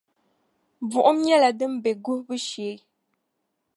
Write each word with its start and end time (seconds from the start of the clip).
Buɣum 0.89 1.19
nyɛla 1.23 1.49
din 1.59 1.73
be 1.83 1.91
guhibu 2.03 2.35
shee. 2.47 2.77